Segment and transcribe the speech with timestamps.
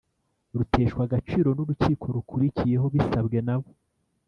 [0.57, 3.69] ruteshwa agaciro n urukiko rukurikiyeho bisabwe nabo